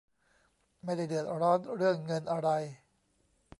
[0.83, 2.49] ไม่ได้เดือดร้อนเรื่องเงินอะไร